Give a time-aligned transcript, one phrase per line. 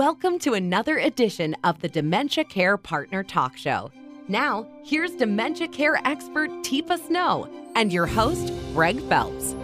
[0.00, 3.92] Welcome to another edition of the Dementia Care Partner Talk Show.
[4.28, 9.54] Now, here's dementia care expert Teepa Snow and your host, Greg Phelps.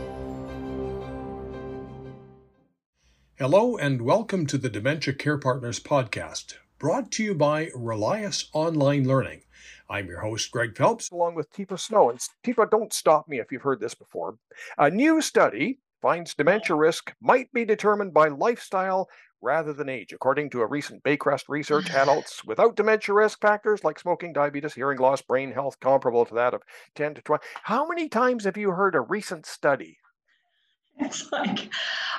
[3.39, 9.09] Hello, and welcome to the Dementia Care Partners podcast, brought to you by Relias Online
[9.09, 9.41] Learning.
[9.89, 12.11] I'm your host, Greg Phelps, along with Teepa Snow.
[12.11, 14.37] And Teepa, don't stop me if you've heard this before.
[14.77, 19.09] A new study finds dementia risk might be determined by lifestyle
[19.43, 20.13] rather than age.
[20.13, 24.99] According to a recent Baycrest research, adults without dementia risk factors like smoking, diabetes, hearing
[24.99, 26.63] loss, brain health comparable to that of
[26.95, 27.45] 10 to 20.
[27.63, 29.99] How many times have you heard a recent study?
[30.99, 31.69] It's like,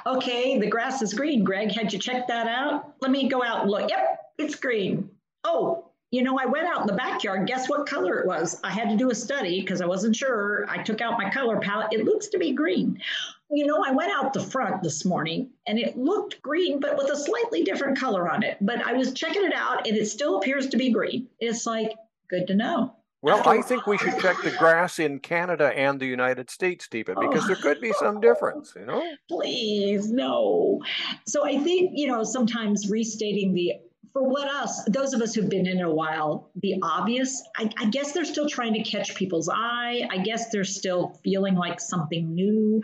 [0.06, 1.44] okay, the grass is green.
[1.44, 2.94] Greg, had you checked that out?
[3.02, 3.90] Let me go out and look.
[3.90, 5.10] Yep, it's green.
[5.44, 7.48] Oh, you know, I went out in the backyard.
[7.48, 8.62] Guess what color it was?
[8.64, 10.66] I had to do a study because I wasn't sure.
[10.70, 11.92] I took out my color palette.
[11.92, 13.02] It looks to be green.
[13.50, 17.10] You know, I went out the front this morning and it looked green, but with
[17.10, 18.58] a slightly different color on it.
[18.62, 21.28] But I was checking it out and it still appears to be green.
[21.40, 21.94] It's like,
[22.30, 22.94] good to know.
[23.22, 27.20] Well, I think we should check the grass in Canada and the United States, Teepa,
[27.20, 27.48] because oh.
[27.48, 29.02] there could be some difference, you know?
[29.04, 30.82] Oh, please, no.
[31.26, 33.74] So I think, you know, sometimes restating the
[34.18, 37.86] for what us, those of us who've been in a while, the obvious, I, I,
[37.86, 40.08] guess they're still trying to catch people's eye.
[40.10, 42.82] I guess they're still feeling like something new.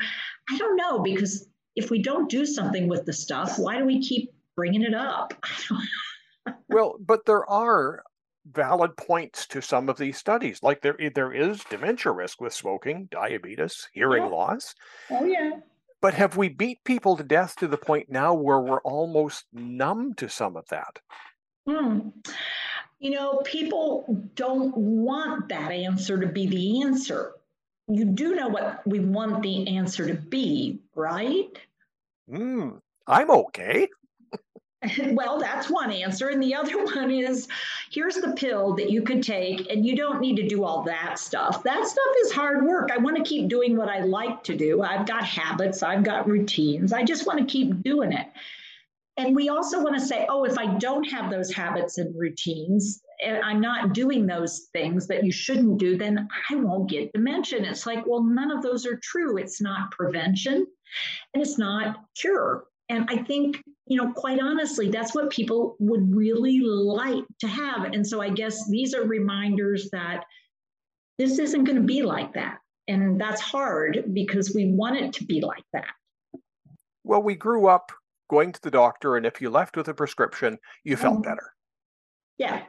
[0.52, 4.00] I don't know, because if we don't do something with the stuff, why do we
[4.00, 5.34] keep bringing it up?
[6.70, 8.04] well, but there are
[8.46, 10.62] valid points to some of these studies.
[10.62, 14.30] Like there, there is dementia risk with smoking, diabetes, hearing yeah.
[14.30, 14.76] loss.
[15.10, 15.52] Oh, yeah.
[16.04, 20.14] But have we beat people to death to the point now where we're almost numb
[20.16, 21.00] to some of that?
[21.66, 22.10] Hmm.
[23.00, 24.04] You know, people
[24.36, 27.36] don't want that answer to be the answer.
[27.88, 31.58] You do know what we want the answer to be, right?
[32.30, 32.72] Hmm.
[33.08, 33.88] I'm okay.
[35.12, 36.28] well, that's one answer.
[36.28, 37.48] And the other one is
[37.94, 41.20] here's the pill that you could take, and you don't need to do all that
[41.20, 41.64] stuff.
[41.64, 42.90] That stuff is hard work.
[42.92, 44.82] I want to keep doing what I like to do.
[44.82, 46.92] I've got habits, I've got routines.
[46.92, 48.28] I just want to keep doing it.
[49.18, 53.04] And we also want to say, oh, if I don't have those habits and routines,
[53.24, 57.62] and I'm not doing those things that you shouldn't do, then I won't get dementia.
[57.62, 59.38] It's like, well, none of those are true.
[59.38, 60.66] It's not prevention
[61.34, 62.66] and it's not cure.
[62.90, 67.86] And I think you know, quite honestly, that's what people would really like to have.
[67.86, 70.24] And so I guess these are reminders that
[71.18, 72.60] this isn't going to be like that.
[72.88, 75.92] And that's hard because we want it to be like that.
[77.04, 77.92] Well, we grew up
[78.30, 81.30] going to the doctor, and if you left with a prescription, you felt mm-hmm.
[81.30, 81.54] better.
[82.38, 82.64] Yeah.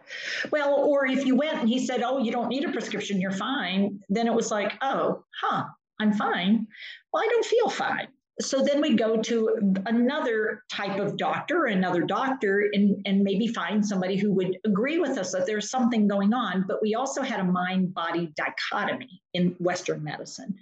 [0.51, 3.33] Well, or if you went and he said, Oh, you don't need a prescription, you're
[3.33, 5.65] fine, then it was like, Oh, huh,
[6.01, 6.67] I'm fine.
[7.13, 8.09] Well, I don't feel fine
[8.41, 13.87] so then we go to another type of doctor, another doctor, and, and maybe find
[13.87, 16.65] somebody who would agree with us that there's something going on.
[16.67, 20.57] But we also had a mind body dichotomy in Western medicine,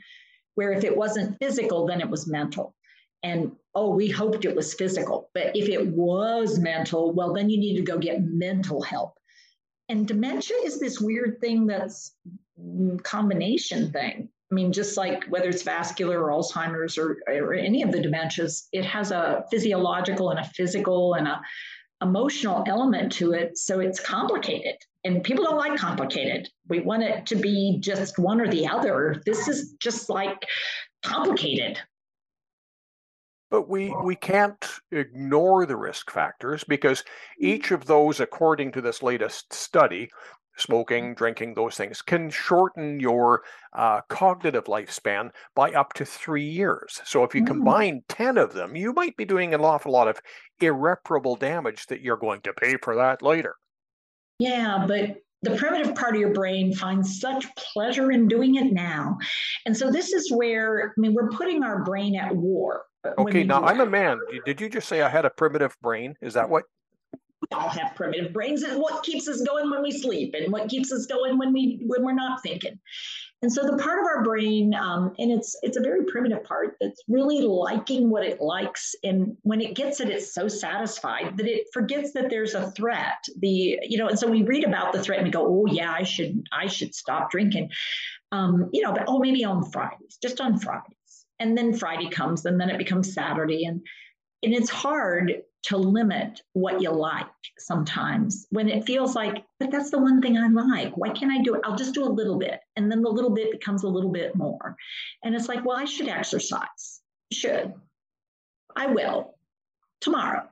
[0.55, 2.75] where if it wasn't physical, then it was mental.
[3.23, 5.31] And oh, we hoped it was physical.
[5.33, 9.15] But if it was mental, well, then you need to go get mental help.
[9.89, 12.15] And dementia is this weird thing that's
[12.61, 14.29] mm, combination thing.
[14.53, 18.67] I mean, just like whether it's vascular or Alzheimer's or, or any of the dementias,
[18.73, 21.41] it has a physiological and a physical and a
[22.03, 23.57] emotional element to it.
[23.57, 24.75] So it's complicated.
[25.05, 26.51] And people don't like complicated.
[26.69, 29.23] We want it to be just one or the other.
[29.25, 30.45] This is just like
[31.03, 31.79] complicated.
[33.51, 37.47] But we, we can't ignore the risk factors because mm-hmm.
[37.47, 40.11] each of those, according to this latest study,
[40.57, 43.43] smoking, drinking, those things can shorten your
[43.73, 47.01] uh, cognitive lifespan by up to three years.
[47.05, 47.47] So if you mm.
[47.47, 50.21] combine 10 of them, you might be doing an awful lot of
[50.61, 53.55] irreparable damage that you're going to pay for that later.
[54.39, 59.19] Yeah, but the primitive part of your brain finds such pleasure in doing it now.
[59.67, 62.85] And so this is where, I mean, we're putting our brain at war.
[63.19, 64.21] Okay, now I'm a man.
[64.47, 66.15] Did you just say I had a primitive brain?
[66.21, 66.65] Is that what
[67.53, 70.93] all have primitive brains and what keeps us going when we sleep and what keeps
[70.93, 72.79] us going when we when we're not thinking.
[73.43, 76.77] And so the part of our brain um, and it's it's a very primitive part
[76.81, 78.95] that's really liking what it likes.
[79.03, 83.19] And when it gets it it's so satisfied that it forgets that there's a threat.
[83.41, 85.93] The you know and so we read about the threat and we go oh yeah
[85.93, 87.71] i should i should stop drinking.
[88.31, 91.27] Um, you know but oh maybe on fridays just on fridays.
[91.41, 93.65] And then friday comes and then it becomes saturday.
[93.65, 93.85] And
[94.45, 97.27] and it's hard to limit what you like
[97.59, 100.97] sometimes when it feels like, but that's the one thing I like.
[100.97, 101.63] Why can't I do it?
[101.65, 102.61] I'll just do a little bit.
[102.77, 104.77] And then the little bit becomes a little bit more.
[105.23, 107.01] And it's like, well, I should exercise.
[107.33, 107.73] Should.
[108.75, 109.35] I will
[110.01, 110.49] tomorrow.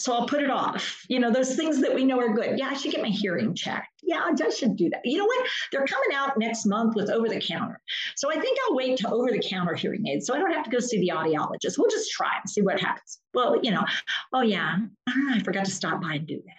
[0.00, 1.04] So I'll put it off.
[1.08, 2.58] You know, those things that we know are good.
[2.58, 4.00] Yeah, I should get my hearing checked.
[4.02, 5.02] Yeah, I should do that.
[5.04, 5.46] You know what?
[5.70, 7.80] They're coming out next month with over the counter.
[8.16, 10.64] So I think I'll wait to over the counter hearing aids so I don't have
[10.64, 11.76] to go see the audiologist.
[11.76, 13.18] We'll just try and see what happens.
[13.34, 13.84] Well, you know,
[14.32, 16.56] oh yeah, I forgot to stop by and do that.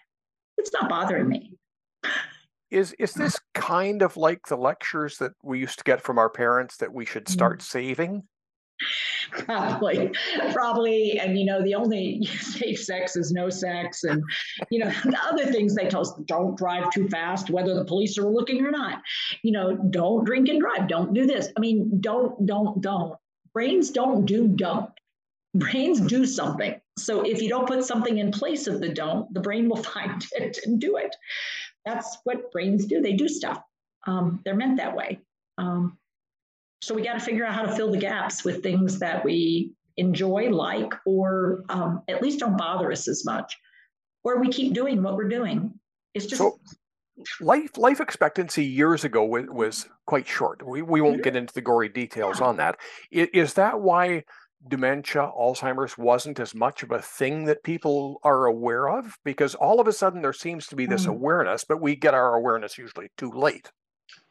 [0.58, 1.58] It's not bothering me.
[2.70, 6.30] Is is this kind of like the lectures that we used to get from our
[6.30, 7.64] parents that we should start mm.
[7.64, 8.24] saving?
[9.32, 10.12] probably
[10.54, 14.24] probably and you know the only safe sex is no sex and
[14.70, 18.18] you know the other things they tell us don't drive too fast whether the police
[18.18, 19.02] are looking or not.
[19.44, 21.50] You know don't drink and drive don't do this.
[21.56, 23.16] I mean don't don't don't.
[23.54, 24.90] Brains don't do don't.
[25.54, 26.80] Brains do something.
[26.98, 30.26] So if you don't put something in place of the don't the brain will find
[30.34, 31.16] it and do it.
[31.86, 33.02] That's what brains do.
[33.02, 33.62] They do stuff.
[34.08, 35.20] Um, they're meant that way.
[35.58, 35.98] Um,
[36.82, 39.72] so we got to figure out how to fill the gaps with things that we
[39.98, 43.58] enjoy, like, or um, at least don't bother us as much,
[44.24, 45.74] or we keep doing what we're doing.
[46.14, 46.42] It's just.
[46.42, 46.60] So-
[47.40, 50.66] life life expectancy years ago was, was quite short.
[50.66, 52.48] We, we won't get into the gory details yeah.
[52.48, 52.78] on that.
[53.12, 54.24] Is, is that why
[54.68, 59.18] dementia, Alzheimer's wasn't as much of a thing that people are aware of?
[59.24, 61.10] Because all of a sudden there seems to be this mm.
[61.10, 63.72] awareness, but we get our awareness usually too late.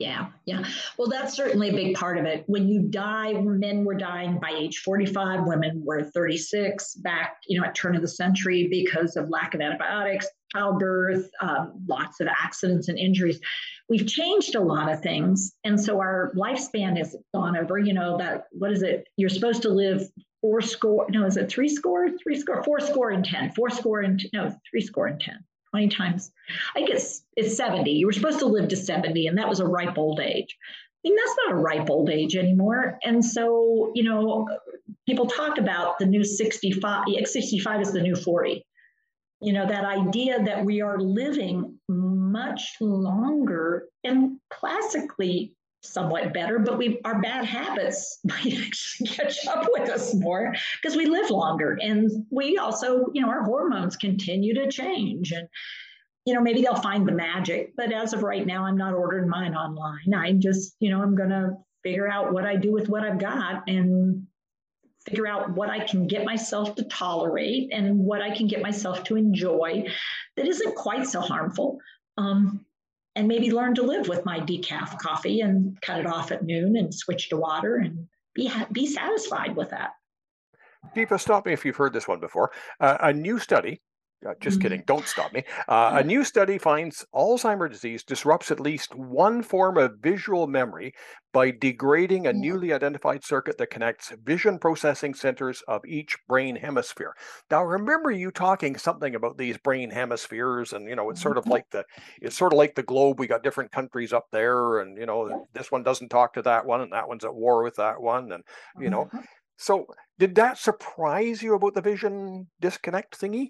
[0.00, 0.64] Yeah, yeah.
[0.96, 2.44] Well, that's certainly a big part of it.
[2.46, 7.66] When you die, men were dying by age 45, women were 36 back, you know,
[7.66, 12.88] at turn of the century because of lack of antibiotics, childbirth, um, lots of accidents
[12.88, 13.40] and injuries.
[13.90, 15.52] We've changed a lot of things.
[15.64, 19.06] And so our lifespan has gone over, you know, that, what is it?
[19.16, 20.02] You're supposed to live
[20.40, 24.00] four score, no, is it three score, three score, four score and 10, four score
[24.00, 25.44] and, no, three score and 10.
[25.70, 26.32] 20 times.
[26.76, 27.90] I guess it's 70.
[27.90, 30.56] You were supposed to live to 70, and that was a ripe old age.
[31.04, 32.98] I mean, that's not a ripe old age anymore.
[33.02, 34.46] And so, you know,
[35.06, 38.64] people talk about the new 65, 65 is the new 40.
[39.40, 46.78] You know, that idea that we are living much longer and classically somewhat better, but
[46.78, 51.78] we our bad habits might actually catch up with us more because we live longer
[51.80, 55.48] and we also, you know, our hormones continue to change and
[56.26, 59.28] you know, maybe they'll find the magic, but as of right now, I'm not ordering
[59.28, 60.14] mine online.
[60.14, 63.18] I just, you know, I'm going to figure out what I do with what I've
[63.18, 64.26] got and
[65.06, 69.02] figure out what I can get myself to tolerate and what I can get myself
[69.04, 69.86] to enjoy
[70.36, 71.78] that isn't quite so harmful.
[72.18, 72.66] Um,
[73.16, 76.76] and maybe learn to live with my decaf coffee and cut it off at noon
[76.76, 79.90] and switch to water and be be satisfied with that.
[80.94, 82.52] Teepa, stop me if you've heard this one before.
[82.80, 83.80] Uh, a new study
[84.26, 84.62] uh, just mm-hmm.
[84.62, 84.82] kidding.
[84.86, 85.44] Don't stop me.
[85.68, 90.92] Uh, a new study finds Alzheimer's disease disrupts at least one form of visual memory
[91.32, 97.14] by degrading a newly identified circuit that connects vision processing centers of each brain hemisphere.
[97.50, 101.44] Now, remember you talking something about these brain hemispheres, and you know, it's sort of
[101.44, 101.52] mm-hmm.
[101.52, 101.84] like the
[102.20, 103.20] it's sort of like the globe.
[103.20, 106.66] We got different countries up there, and you know, this one doesn't talk to that
[106.66, 108.42] one, and that one's at war with that one, and
[108.78, 109.04] you know.
[109.04, 109.18] Mm-hmm.
[109.56, 109.86] So,
[110.18, 113.48] did that surprise you about the vision disconnect thingy?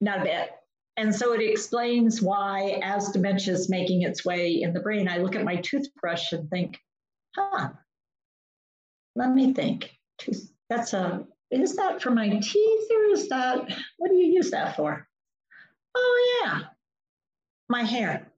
[0.00, 0.50] Not a bit.
[0.98, 5.18] And so it explains why, as dementia is making its way in the brain, I
[5.18, 6.78] look at my toothbrush and think,
[7.36, 7.70] huh,
[9.14, 9.90] let me think.
[10.70, 13.58] That's a, is that for my teeth or is that,
[13.98, 15.06] what do you use that for?
[15.94, 16.60] Oh, yeah,
[17.68, 18.32] my hair.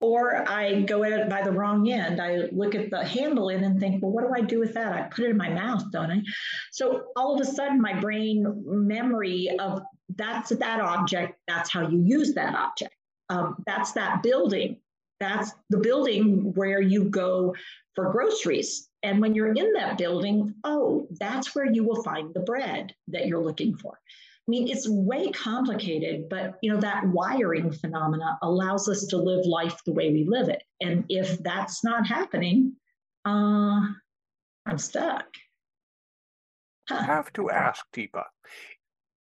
[0.00, 2.22] Or I go at it by the wrong end.
[2.22, 4.94] I look at the handle in and think, well, what do I do with that?
[4.94, 6.22] I put it in my mouth, don't I?
[6.72, 9.82] So all of a sudden, my brain memory of
[10.16, 12.94] that's that object, that's how you use that object.
[13.28, 14.78] Um, that's that building.
[15.20, 17.54] That's the building where you go
[17.94, 18.88] for groceries.
[19.02, 23.26] And when you're in that building, oh, that's where you will find the bread that
[23.26, 23.92] you're looking for.
[23.92, 29.46] I mean, it's way complicated, but you know that wiring phenomena allows us to live
[29.46, 30.62] life the way we live it.
[30.80, 32.74] And if that's not happening,
[33.24, 33.80] uh,
[34.66, 35.26] I'm stuck.
[36.88, 36.96] Huh.
[36.98, 38.24] I have to ask, Teepa,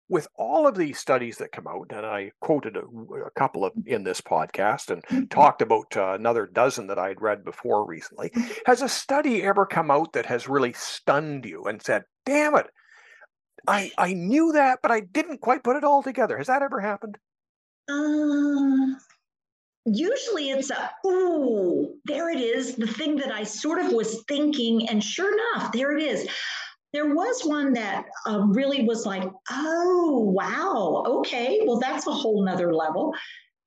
[0.09, 3.73] with all of these studies that come out, and I quoted a, a couple of
[3.85, 5.25] in this podcast and mm-hmm.
[5.25, 8.51] talked about uh, another dozen that I'd read before recently, mm-hmm.
[8.65, 12.67] has a study ever come out that has really stunned you and said, damn it,
[13.67, 16.37] I, I knew that, but I didn't quite put it all together.
[16.37, 17.17] Has that ever happened?
[17.89, 18.99] Uh,
[19.85, 24.89] usually it's a, ooh, there it is, the thing that I sort of was thinking,
[24.89, 26.27] and sure enough, there it is.
[26.93, 32.45] There was one that uh, really was like, oh, wow, okay, well, that's a whole
[32.45, 33.13] nother level.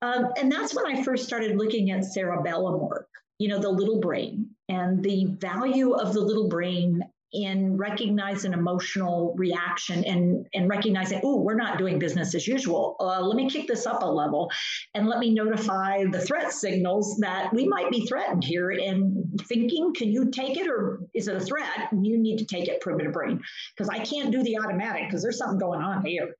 [0.01, 3.99] Um, and that's when I first started looking at cerebellum work, you know, the little
[3.99, 7.03] brain and the value of the little brain
[7.33, 12.95] in recognize an emotional reaction and and recognizing oh we're not doing business as usual.
[12.99, 14.49] Uh, let me kick this up a level
[14.93, 18.69] and let me notify the threat signals that we might be threatened here.
[18.69, 21.89] And thinking can you take it or is it a threat?
[21.91, 23.41] You need to take it primitive brain
[23.75, 26.35] because i can't do the automatic because there's something going on here.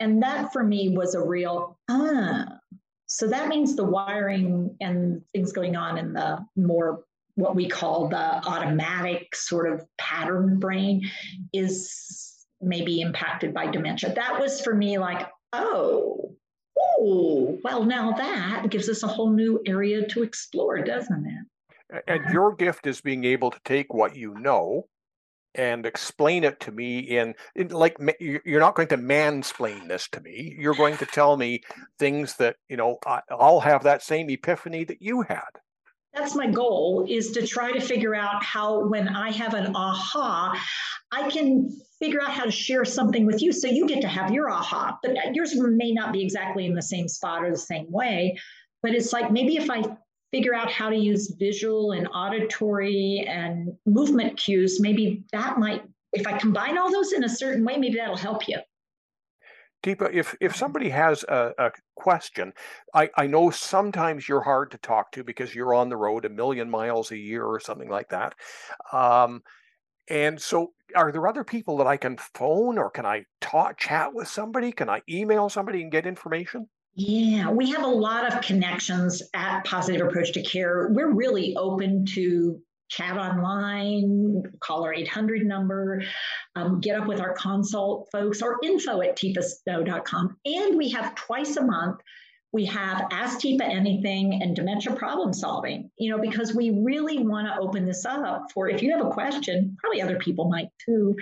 [0.00, 2.46] And that for me was a real ah.
[3.06, 7.04] So that means the wiring and things going on in the more
[7.38, 11.08] what we call the automatic sort of pattern brain
[11.52, 14.12] is maybe impacted by dementia.
[14.12, 16.34] That was for me like, oh,
[16.76, 22.02] oh, well, now that gives us a whole new area to explore, doesn't it?
[22.08, 24.88] And your gift is being able to take what you know
[25.54, 30.20] and explain it to me in, in, like you're not going to mansplain this to
[30.20, 31.62] me you're going to tell me
[31.98, 35.48] things that you know I, i'll have that same epiphany that you had
[36.18, 40.52] that's my goal is to try to figure out how when i have an aha
[41.12, 44.30] i can figure out how to share something with you so you get to have
[44.30, 44.96] your aha.
[45.02, 48.38] But yours may not be exactly in the same spot or the same way
[48.82, 49.82] but it's like maybe if i
[50.30, 55.82] figure out how to use visual and auditory and movement cues maybe that might
[56.12, 58.58] if i combine all those in a certain way maybe that'll help you
[59.82, 62.52] Teepa, if if somebody has a, a question,
[62.94, 66.28] I, I know sometimes you're hard to talk to because you're on the road a
[66.28, 68.34] million miles a year or something like that.
[68.92, 69.42] Um,
[70.10, 74.14] and so, are there other people that I can phone or can I talk, chat
[74.14, 74.72] with somebody?
[74.72, 76.68] Can I email somebody and get information?
[76.94, 80.88] Yeah, we have a lot of connections at Positive Approach to Care.
[80.90, 86.02] We're really open to chat online, call our 800 number,
[86.58, 90.36] um, get up with our consult folks or info at teepasnow.com.
[90.44, 92.00] And we have twice a month,
[92.52, 97.46] we have Ask Teepa Anything and dementia problem solving, you know, because we really want
[97.46, 101.14] to open this up for if you have a question, probably other people might too.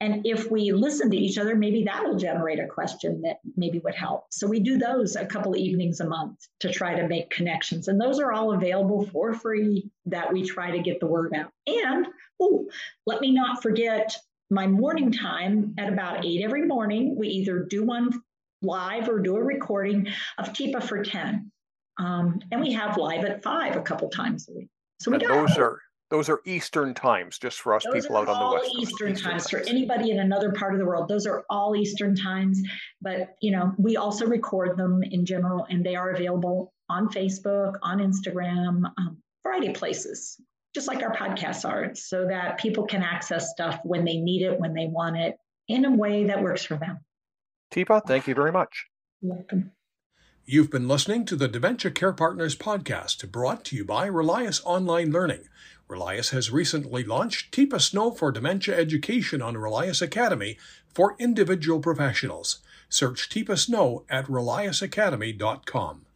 [0.00, 3.80] And if we listen to each other, maybe that will generate a question that maybe
[3.80, 4.26] would help.
[4.30, 7.88] So we do those a couple evenings a month to try to make connections.
[7.88, 11.50] And those are all available for free that we try to get the word out.
[11.66, 12.06] And
[12.40, 12.66] oh,
[13.04, 14.16] let me not forget
[14.50, 17.16] my morning time at about eight every morning.
[17.18, 18.10] We either do one
[18.62, 21.50] live or do a recording of Teepa for 10.
[21.98, 24.68] Um, and we have live at five a couple times a week.
[25.00, 28.16] So we and got those are those are Eastern times, just for us those people
[28.16, 28.70] out on the west.
[28.78, 29.22] Eastern, Eastern times.
[29.22, 31.08] times for anybody in another part of the world.
[31.08, 32.60] Those are all Eastern times.
[33.02, 37.74] But you know, we also record them in general, and they are available on Facebook,
[37.82, 40.40] on Instagram, um, variety of places,
[40.74, 44.58] just like our podcasts are, so that people can access stuff when they need it,
[44.58, 45.36] when they want it,
[45.68, 46.98] in a way that works for them.
[47.72, 48.86] Teepa, thank you very much.
[49.20, 49.72] You're welcome.
[50.44, 55.12] You've been listening to the Dementia Care Partners podcast, brought to you by Relias Online
[55.12, 55.42] Learning.
[55.90, 60.56] Relias has recently launched Teepa Snow for Dementia Education on Relias Academy
[60.86, 62.60] for individual professionals.
[62.88, 66.06] Search Teepa Snow at reliasacademy.com.